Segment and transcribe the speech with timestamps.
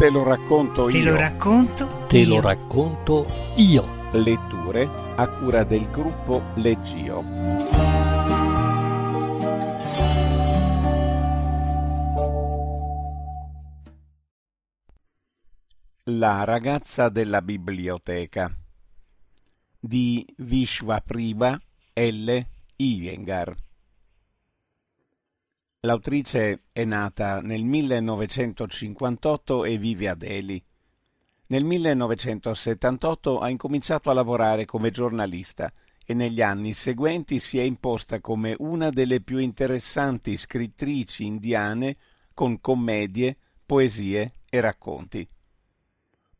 [0.00, 1.10] Te lo racconto Te io.
[1.10, 2.28] lo racconto Te io.
[2.28, 3.26] lo racconto
[3.56, 3.84] io.
[4.12, 7.22] Letture a cura del gruppo Leggio.
[16.04, 18.50] La ragazza della biblioteca
[19.78, 21.60] di Vishwapriva
[21.92, 22.40] L.
[22.76, 23.54] Iyengar.
[25.84, 30.62] L'autrice è nata nel 1958 e vive a Delhi.
[31.46, 35.72] Nel 1978 ha incominciato a lavorare come giornalista
[36.04, 41.96] e negli anni seguenti si è imposta come una delle più interessanti scrittrici indiane
[42.34, 45.26] con commedie, poesie e racconti.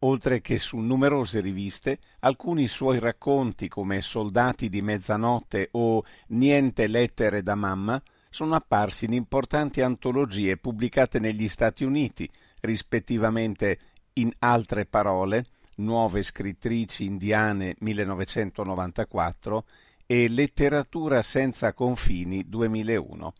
[0.00, 7.42] Oltre che su numerose riviste, alcuni suoi racconti come Soldati di mezzanotte o Niente lettere
[7.42, 13.78] da mamma sono apparsi in importanti antologie pubblicate negli Stati Uniti, rispettivamente
[14.14, 15.44] in altre parole,
[15.80, 19.64] Nuove scrittrici indiane 1994
[20.06, 23.32] e Letteratura senza confini 2001.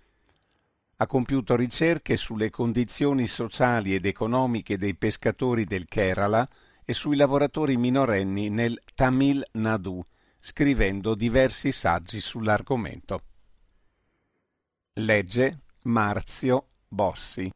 [0.96, 6.48] Ha compiuto ricerche sulle condizioni sociali ed economiche dei pescatori del Kerala
[6.84, 10.02] e sui lavoratori minorenni nel Tamil Nadu,
[10.38, 13.22] scrivendo diversi saggi sull'argomento.
[14.94, 17.48] Legge Marzio Bossi.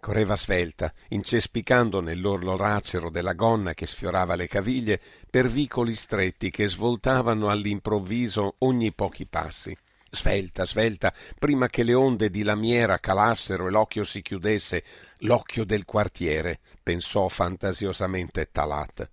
[0.00, 6.68] Correva svelta, incespicando nell'orlo racero della gonna che sfiorava le caviglie, per vicoli stretti che
[6.68, 9.74] svoltavano all'improvviso ogni pochi passi.
[10.10, 14.82] Svelta, svelta, prima che le onde di lamiera calassero e l'occhio si chiudesse,
[15.18, 19.08] l'occhio del quartiere, pensò fantasiosamente Talat.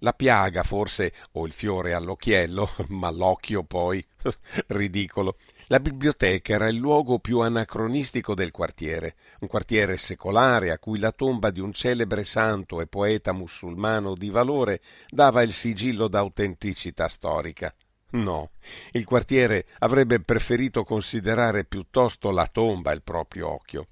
[0.00, 4.04] La piaga forse, o il fiore all'occhiello, ma l'occhio poi.
[4.66, 5.36] Ridicolo.
[5.68, 11.10] La biblioteca era il luogo più anacronistico del quartiere, un quartiere secolare a cui la
[11.10, 17.74] tomba di un celebre santo e poeta musulmano di valore dava il sigillo d'autenticità storica.
[18.10, 18.50] No,
[18.92, 23.88] il quartiere avrebbe preferito considerare piuttosto la tomba il proprio occhio.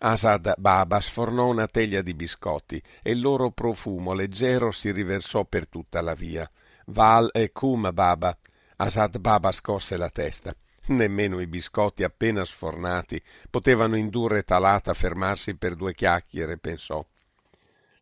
[0.00, 5.70] Asad Baba sfornò una teglia di biscotti e il loro profumo leggero si riversò per
[5.70, 6.48] tutta la via.
[6.88, 8.36] Val e cum Baba.
[8.76, 10.54] Asad Baba scosse la testa.
[10.88, 13.20] Nemmeno i biscotti appena sfornati
[13.50, 17.04] potevano indurre Talat a fermarsi per due chiacchiere, pensò.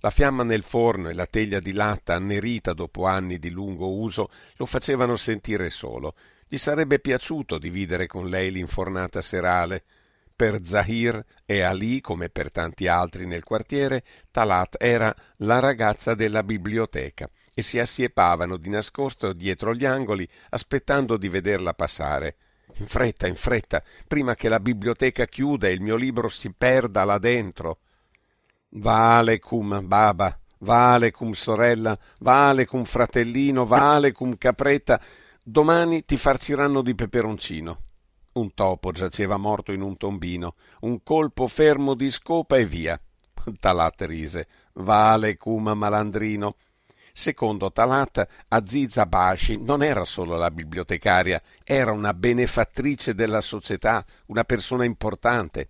[0.00, 4.28] La fiamma nel forno e la teglia di latta annerita dopo anni di lungo uso
[4.56, 6.14] lo facevano sentire solo.
[6.46, 9.82] Gli sarebbe piaciuto dividere con lei l'infornata serale.
[10.36, 16.42] Per Zahir e Ali, come per tanti altri nel quartiere, Talat era la ragazza della
[16.42, 22.36] biblioteca e si assiepavano di nascosto dietro gli angoli aspettando di vederla passare.
[22.78, 27.04] In fretta, in fretta, prima che la biblioteca chiuda e il mio libro si perda
[27.04, 27.78] là dentro.
[28.70, 35.00] Vale cum baba, vale cum sorella, vale cum fratellino, vale cum capretta,
[35.44, 37.78] domani ti farciranno di peperoncino.
[38.32, 43.00] Un topo giaceva morto in un tombino, un colpo fermo di scopa e via.
[43.60, 44.48] Talat rise.
[44.74, 46.56] Vale cum malandrino.
[47.16, 54.42] Secondo Talat, Aziza Bashi non era solo la bibliotecaria, era una benefattrice della società, una
[54.42, 55.68] persona importante.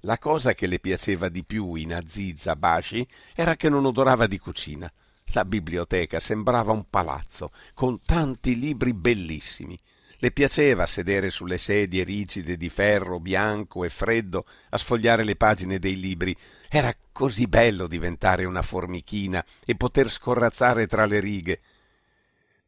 [0.00, 4.38] La cosa che le piaceva di più in Aziza Bashi era che non odorava di
[4.38, 4.90] cucina.
[5.32, 9.78] La biblioteca sembrava un palazzo, con tanti libri bellissimi.
[10.18, 15.78] Le piaceva sedere sulle sedie rigide di ferro bianco e freddo a sfogliare le pagine
[15.78, 16.34] dei libri.
[16.68, 21.60] Era così bello diventare una formichina e poter scorrazzare tra le righe.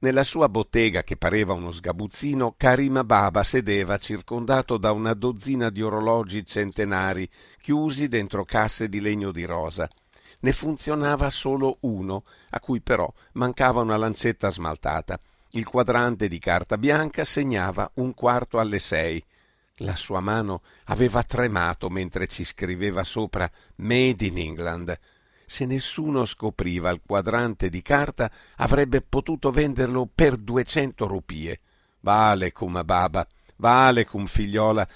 [0.00, 5.82] Nella sua bottega, che pareva uno sgabuzzino, Karima Baba sedeva circondato da una dozzina di
[5.82, 7.28] orologi centenari
[7.60, 9.88] chiusi dentro casse di legno di rosa.
[10.40, 15.18] Ne funzionava solo uno, a cui però mancava una lancetta smaltata.
[15.52, 19.24] Il quadrante di carta bianca segnava un quarto alle sei.
[19.76, 24.98] La sua mano aveva tremato mentre ci scriveva sopra Made in England.
[25.46, 31.60] Se nessuno scopriva il quadrante di carta, avrebbe potuto venderlo per duecento rupie.
[32.00, 34.86] Vale cum baba, vale cum figliola.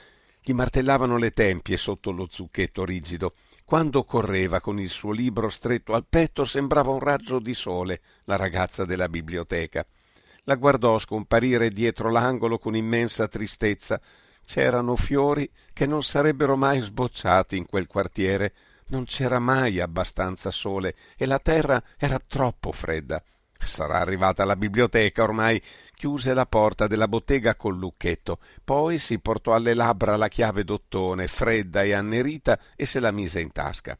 [0.43, 3.31] Gli martellavano le tempie sotto lo zucchetto rigido.
[3.64, 8.37] Quando correva con il suo libro stretto al petto sembrava un raggio di sole, la
[8.37, 9.87] ragazza della biblioteca.
[10.44, 14.00] La guardò scomparire dietro l'angolo con immensa tristezza.
[14.44, 18.53] C'erano fiori che non sarebbero mai sbocciati in quel quartiere.
[18.87, 23.23] Non c'era mai abbastanza sole e la terra era troppo fredda.
[23.65, 25.62] Sarà arrivata alla biblioteca ormai.
[25.94, 31.29] Chiuse la porta della bottega col lucchetto, poi si portò alle labbra la chiave d'ottone,
[31.29, 33.97] fredda e annerita, e se la mise in tasca.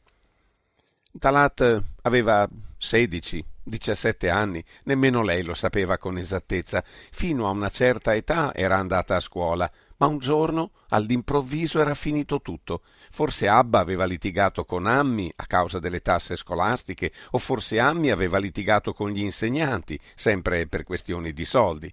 [1.17, 2.45] Talat aveva
[2.77, 6.83] sedici, diciassette anni, nemmeno lei lo sapeva con esattezza.
[6.85, 12.41] Fino a una certa età era andata a scuola, ma un giorno all'improvviso era finito
[12.41, 12.81] tutto.
[13.11, 18.37] Forse Abba aveva litigato con Ammi a causa delle tasse scolastiche, o forse Ammi aveva
[18.37, 21.91] litigato con gli insegnanti, sempre per questioni di soldi.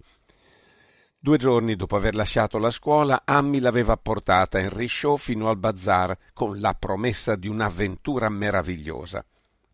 [1.23, 6.17] Due giorni dopo aver lasciato la scuola, Ammi l'aveva portata in risciò fino al bazar
[6.33, 9.23] con la promessa di un'avventura meravigliosa.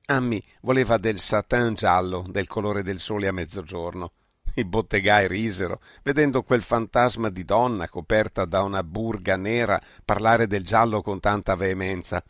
[0.09, 4.13] Ammi voleva del satin giallo, del colore del sole a mezzogiorno.
[4.55, 10.65] I bottegai risero, vedendo quel fantasma di donna coperta da una burga nera parlare del
[10.65, 12.23] giallo con tanta veemenza.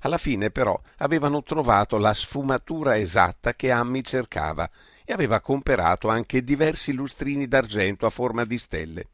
[0.00, 4.68] Alla fine, però, avevano trovato la sfumatura esatta che Ammi cercava
[5.04, 9.08] e aveva comperato anche diversi lustrini d'argento a forma di stelle.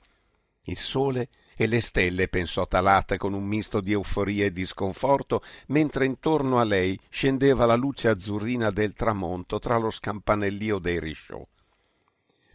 [0.67, 5.43] Il sole e le stelle, pensò Talata con un misto di euforia e di sconforto,
[5.69, 11.45] mentre intorno a lei scendeva la luce azzurrina del tramonto tra lo scampanellio dei risciò.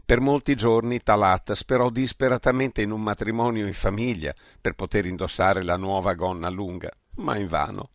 [0.09, 5.77] Per molti giorni Talat sperò disperatamente in un matrimonio in famiglia per poter indossare la
[5.77, 7.91] nuova gonna lunga, ma invano.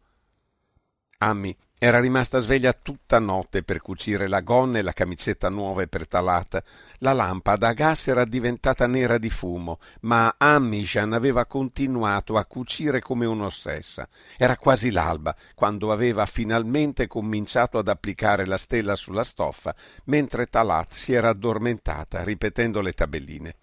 [1.19, 6.08] Ammi era rimasta sveglia tutta notte per cucire la gonna e la camicetta nuove per
[6.08, 6.62] Talat.
[7.00, 13.00] La lampada a gas era diventata nera di fumo, ma Amishan aveva continuato a cucire
[13.00, 14.08] come un'ossessa.
[14.38, 19.75] Era quasi l'alba quando aveva finalmente cominciato ad applicare la stella sulla stoffa,
[20.05, 23.55] mentre Talat si era addormentata ripetendo le tabelline.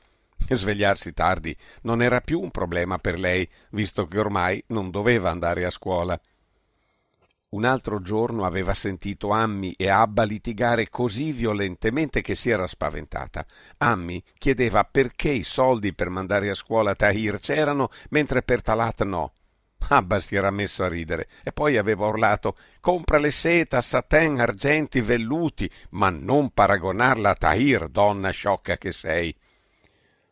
[0.48, 5.66] Svegliarsi tardi non era più un problema per lei, visto che ormai non doveva andare
[5.66, 6.20] a scuola.
[7.52, 13.46] Un altro giorno aveva sentito Ammi e Abba litigare così violentemente che si era spaventata.
[13.80, 19.34] Ammi chiedeva perché i soldi per mandare a scuola Tahir c'erano, mentre per Talat no.
[19.90, 25.02] Abba si era messo a ridere e poi aveva urlato compra le seta, satin, argenti,
[25.02, 29.36] velluti, ma non paragonarla a Tahir, donna sciocca che sei.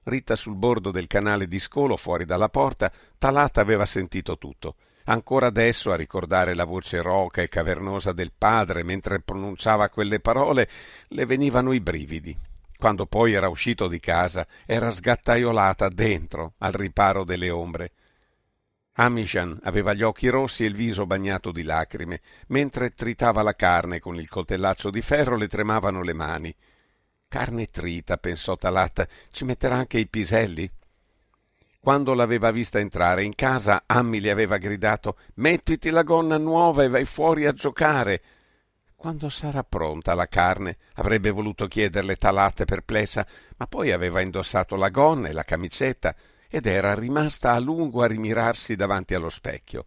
[0.03, 4.75] Ritta sul bordo del canale di scolo fuori dalla porta, Talat aveva sentito tutto
[5.09, 10.69] ancora adesso a ricordare la voce roca e cavernosa del padre mentre pronunciava quelle parole,
[11.09, 12.37] le venivano i brividi.
[12.77, 17.91] Quando poi era uscito di casa, era sgattaiolata dentro, al riparo delle ombre.
[18.93, 22.21] Amishan aveva gli occhi rossi e il viso bagnato di lacrime.
[22.47, 26.55] Mentre tritava la carne con il coltellaccio di ferro le tremavano le mani.
[27.27, 30.69] Carne trita, pensò Talat, ci metterà anche i piselli?
[31.81, 36.89] Quando l'aveva vista entrare in casa, Ammi le aveva gridato Mettiti la gonna nuova e
[36.89, 38.21] vai fuori a giocare.
[38.95, 40.77] Quando sarà pronta la carne?
[40.95, 43.25] avrebbe voluto chiederle Talate perplessa,
[43.57, 46.13] ma poi aveva indossato la gonna e la camicetta
[46.49, 49.85] ed era rimasta a lungo a rimirarsi davanti allo specchio.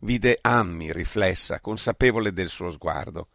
[0.00, 3.28] Vide Ammi riflessa, consapevole del suo sguardo.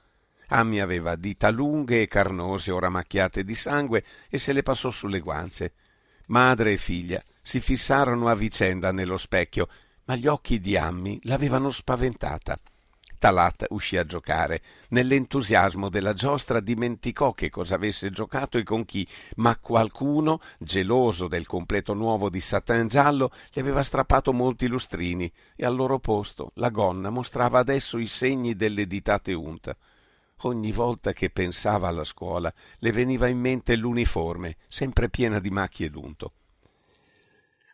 [0.47, 5.19] Ammi aveva dita lunghe e carnose, ora macchiate di sangue, e se le passò sulle
[5.19, 5.73] guance.
[6.29, 9.67] Madre e figlia si fissarono a vicenda nello specchio,
[10.05, 12.55] ma gli occhi di Ammi l'avevano spaventata.
[13.17, 14.61] Talat uscì a giocare.
[14.89, 19.05] Nell'entusiasmo della giostra dimenticò che cosa avesse giocato e con chi,
[19.37, 25.65] ma qualcuno, geloso del completo nuovo di satin giallo, gli aveva strappato molti lustrini e
[25.65, 29.75] al loro posto la gonna mostrava adesso i segni delle ditate unta.
[30.43, 35.89] Ogni volta che pensava alla scuola le veniva in mente l'uniforme, sempre piena di macchie
[35.89, 36.33] d'unto.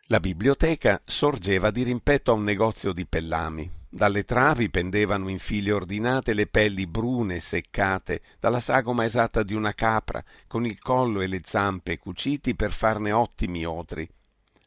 [0.08, 3.70] La biblioteca sorgeva di rimpetto a un negozio di pellami.
[3.88, 9.72] Dalle travi pendevano in file ordinate le pelli brune seccate dalla sagoma esatta di una
[9.72, 14.08] capra, con il collo e le zampe cuciti per farne ottimi otri.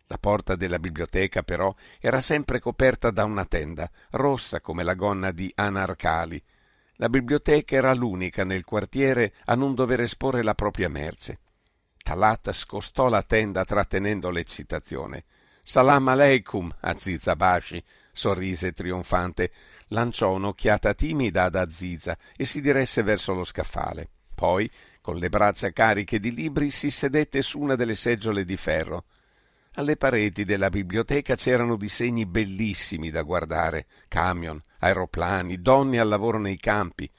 [0.07, 5.31] La porta della biblioteca, però, era sempre coperta da una tenda, rossa come la gonna
[5.31, 6.41] di Anarcali.
[7.01, 11.39] La biblioteca era l'unica nel quartiere a non dover esporre la propria merce.
[11.95, 15.23] Talat scostò la tenda trattenendo l'eccitazione.
[15.63, 19.49] Salam aleikum, Aziza Bashi, sorrise trionfante,
[19.89, 24.09] lanciò un'occhiata timida ad Aziza e si diresse verso lo scaffale.
[24.35, 29.05] Poi, con le braccia cariche di libri, si sedette su una delle seggiole di ferro.
[29.79, 36.57] Alle pareti della biblioteca c'erano disegni bellissimi da guardare, camion, aeroplani, donne al lavoro nei
[36.57, 37.09] campi,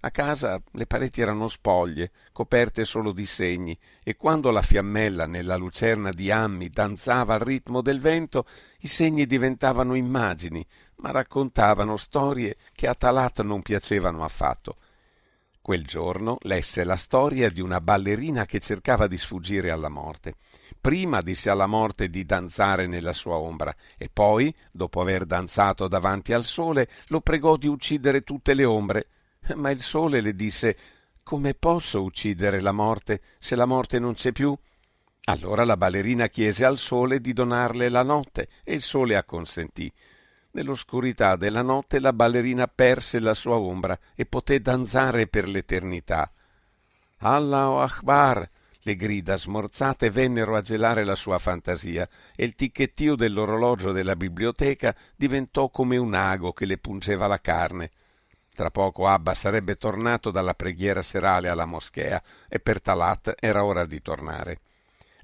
[0.00, 5.56] a casa le pareti erano spoglie, coperte solo di segni, e quando la fiammella nella
[5.56, 8.44] lucerna di Ammi danzava al ritmo del vento,
[8.80, 10.62] i segni diventavano immagini,
[10.96, 14.76] ma raccontavano storie che a Talat non piacevano affatto.
[15.62, 20.34] Quel giorno lesse la storia di una ballerina che cercava di sfuggire alla morte.
[20.82, 26.32] Prima disse alla morte di danzare nella sua ombra e poi, dopo aver danzato davanti
[26.32, 29.06] al sole, lo pregò di uccidere tutte le ombre
[29.54, 30.76] Ma il sole le disse
[31.22, 34.58] Come posso uccidere la morte se la morte non c'è più?
[35.26, 39.90] Allora la ballerina chiese al sole di donarle la notte e il sole acconsentì.
[40.50, 46.28] Nell'oscurità della notte la ballerina perse la sua ombra e poté danzare per l'eternità.
[47.18, 48.48] Allahu Akbar!
[48.84, 54.92] Le grida smorzate vennero a gelare la sua fantasia e il ticchettio dell'orologio della biblioteca
[55.14, 57.90] diventò come un ago che le pungeva la carne.
[58.52, 63.86] Tra poco Abba sarebbe tornato dalla preghiera serale alla moschea e per Talat era ora
[63.86, 64.58] di tornare.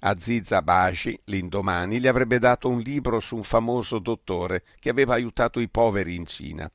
[0.00, 5.58] Aziz Abashi, l'indomani, gli avrebbe dato un libro su un famoso dottore che aveva aiutato
[5.58, 6.70] i poveri in Cina.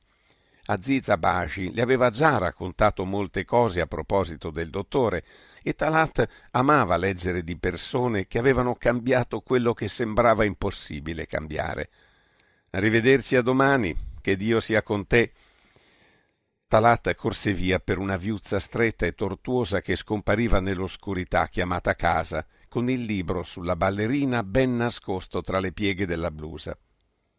[0.66, 5.24] Aziz Abashi gli aveva già raccontato molte cose a proposito del dottore
[5.62, 11.90] e Talat amava leggere di persone che avevano cambiato quello che sembrava impossibile cambiare.
[12.70, 15.32] Arrivederci a domani, che Dio sia con te.
[16.66, 22.88] Talat corse via per una viuzza stretta e tortuosa che scompariva nell'oscurità chiamata casa con
[22.88, 26.76] il libro sulla ballerina ben nascosto tra le pieghe della blusa.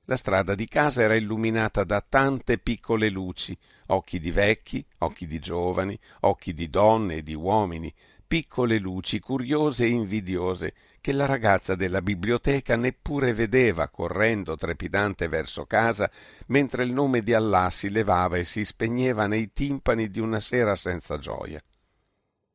[0.07, 3.57] La strada di casa era illuminata da tante piccole luci,
[3.87, 7.91] occhi di vecchi, occhi di giovani, occhi di donne e di uomini,
[8.27, 15.65] piccole luci curiose e invidiose che la ragazza della biblioteca neppure vedeva correndo trepidante verso
[15.65, 16.09] casa
[16.47, 20.75] mentre il nome di Allah si levava e si spegneva nei timpani di una sera
[20.75, 21.61] senza gioia.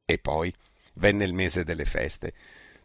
[0.05, 0.55] E poi
[0.95, 2.33] venne il mese delle feste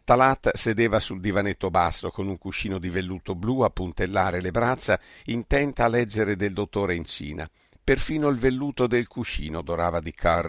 [0.06, 5.00] Talat sedeva sul divanetto basso con un cuscino di velluto blu a puntellare le braccia,
[5.24, 7.50] intenta a leggere del dottore in Cina.
[7.82, 10.44] Perfino il velluto del cuscino odorava di car